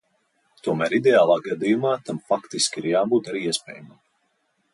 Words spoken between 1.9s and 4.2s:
tam faktiski ir jābūt arī iespējamam.